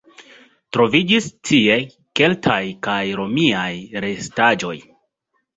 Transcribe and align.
Troviĝis 0.77 1.27
tie 1.49 1.75
keltaj 2.21 2.59
kaj 2.89 2.97
romiaj 3.21 3.69
restaĵoj. 4.07 4.77